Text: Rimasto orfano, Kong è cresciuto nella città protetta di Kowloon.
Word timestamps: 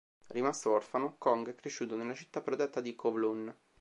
Rimasto 0.29 0.71
orfano, 0.71 1.13
Kong 1.19 1.47
è 1.51 1.55
cresciuto 1.55 1.95
nella 1.95 2.15
città 2.15 2.41
protetta 2.41 2.81
di 2.81 2.95
Kowloon. 2.95 3.55